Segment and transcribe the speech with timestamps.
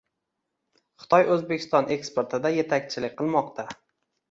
[1.03, 3.71] Xitoy O‘zbekiston eksportida yetakchilik qilmoqda